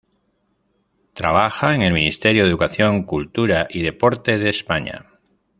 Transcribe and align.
Trabaja 1.13 1.75
en 1.75 1.83
el 1.83 1.93
Ministerio 1.93 2.41
de 2.43 2.49
Educación, 2.49 3.03
Cultura 3.03 3.67
y 3.69 3.83
Deporte 3.83 4.39
de 4.39 4.49
España. 4.49 5.05